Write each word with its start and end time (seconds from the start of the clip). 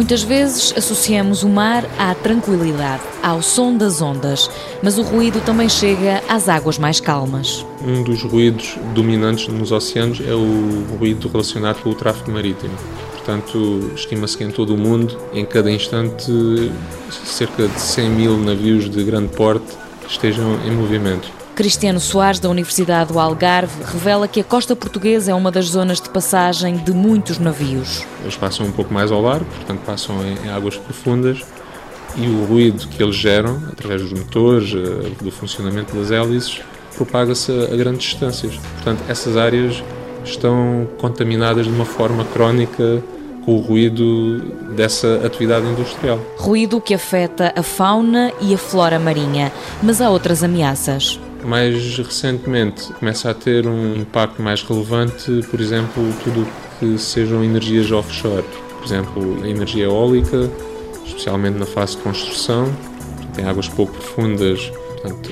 Muitas 0.00 0.22
vezes 0.22 0.72
associamos 0.74 1.42
o 1.42 1.48
mar 1.50 1.84
à 1.98 2.14
tranquilidade, 2.14 3.02
ao 3.22 3.42
som 3.42 3.76
das 3.76 4.00
ondas, 4.00 4.50
mas 4.82 4.96
o 4.96 5.02
ruído 5.02 5.42
também 5.42 5.68
chega 5.68 6.22
às 6.26 6.48
águas 6.48 6.78
mais 6.78 7.00
calmas. 7.00 7.66
Um 7.86 8.02
dos 8.02 8.22
ruídos 8.22 8.78
dominantes 8.94 9.46
nos 9.48 9.70
oceanos 9.70 10.18
é 10.26 10.32
o 10.32 10.96
ruído 10.98 11.28
relacionado 11.28 11.82
com 11.82 11.90
o 11.90 11.94
tráfego 11.94 12.32
marítimo. 12.32 12.72
Portanto, 13.12 13.92
estima-se 13.94 14.38
que 14.38 14.42
em 14.42 14.50
todo 14.50 14.74
o 14.74 14.78
mundo, 14.78 15.18
em 15.34 15.44
cada 15.44 15.70
instante, 15.70 16.32
cerca 17.10 17.68
de 17.68 17.78
100 17.78 18.08
mil 18.08 18.38
navios 18.38 18.88
de 18.88 19.04
grande 19.04 19.28
porte 19.36 19.76
estejam 20.08 20.58
em 20.66 20.70
movimento. 20.70 21.39
Cristiano 21.60 22.00
Soares, 22.00 22.40
da 22.40 22.48
Universidade 22.48 23.12
do 23.12 23.18
Algarve, 23.18 23.84
revela 23.84 24.26
que 24.26 24.40
a 24.40 24.44
costa 24.44 24.74
portuguesa 24.74 25.32
é 25.32 25.34
uma 25.34 25.50
das 25.50 25.66
zonas 25.66 26.00
de 26.00 26.08
passagem 26.08 26.78
de 26.78 26.90
muitos 26.90 27.38
navios. 27.38 28.02
Eles 28.22 28.34
passam 28.34 28.64
um 28.64 28.72
pouco 28.72 28.94
mais 28.94 29.12
ao 29.12 29.20
largo, 29.20 29.44
portanto 29.44 29.80
passam 29.80 30.16
em 30.24 30.48
águas 30.48 30.78
profundas 30.78 31.44
e 32.16 32.26
o 32.26 32.46
ruído 32.46 32.88
que 32.88 33.02
eles 33.02 33.14
geram, 33.14 33.62
através 33.70 34.00
dos 34.00 34.10
motores, 34.10 34.72
eh, 34.72 35.22
do 35.22 35.30
funcionamento 35.30 35.94
das 35.94 36.10
hélices, 36.10 36.62
propaga-se 36.96 37.52
a 37.52 37.76
grandes 37.76 38.04
distâncias. 38.04 38.56
Portanto, 38.76 39.02
essas 39.06 39.36
áreas 39.36 39.84
estão 40.24 40.88
contaminadas 40.96 41.66
de 41.66 41.72
uma 41.72 41.84
forma 41.84 42.24
crónica 42.24 43.04
com 43.44 43.56
o 43.56 43.60
ruído 43.60 44.40
dessa 44.74 45.20
atividade 45.26 45.66
industrial. 45.66 46.18
Ruído 46.38 46.80
que 46.80 46.94
afeta 46.94 47.52
a 47.54 47.62
fauna 47.62 48.32
e 48.40 48.54
a 48.54 48.58
flora 48.58 48.98
marinha, 48.98 49.52
mas 49.82 50.00
há 50.00 50.08
outras 50.08 50.42
ameaças. 50.42 51.20
Mais 51.44 51.98
recentemente 51.98 52.92
começa 52.94 53.30
a 53.30 53.34
ter 53.34 53.66
um 53.66 53.96
impacto 53.96 54.42
mais 54.42 54.62
relevante, 54.62 55.40
por 55.50 55.60
exemplo, 55.60 56.02
tudo 56.22 56.46
que 56.78 56.98
sejam 56.98 57.42
energias 57.42 57.90
offshore. 57.90 58.44
Por 58.78 58.84
exemplo, 58.84 59.42
a 59.42 59.48
energia 59.48 59.84
eólica, 59.84 60.50
especialmente 61.04 61.58
na 61.58 61.66
fase 61.66 61.96
de 61.96 62.02
construção, 62.02 62.72
tem 63.34 63.44
águas 63.44 63.68
pouco 63.68 63.92
profundas, 63.92 64.70
portanto, 64.70 65.30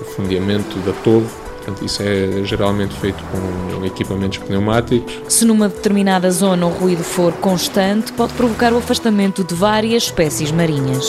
o 0.00 0.04
fundeamento 0.04 0.78
da 0.80 0.92
torre 1.04 1.26
Portanto, 1.64 1.82
isso 1.82 2.02
é 2.02 2.44
geralmente 2.44 2.94
feito 2.96 3.24
com 3.24 3.84
equipamentos 3.86 4.36
pneumáticos. 4.38 5.14
Se 5.28 5.46
numa 5.46 5.68
determinada 5.68 6.30
zona 6.30 6.66
o 6.66 6.68
ruído 6.68 7.02
for 7.02 7.32
constante, 7.34 8.12
pode 8.12 8.34
provocar 8.34 8.72
o 8.72 8.78
afastamento 8.78 9.42
de 9.42 9.54
várias 9.54 10.04
espécies 10.04 10.52
marinhas. 10.52 11.08